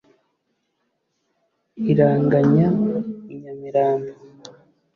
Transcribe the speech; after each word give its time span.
iranganya 1.91 2.67
i 3.33 3.35
nyamirambo, 3.41 4.13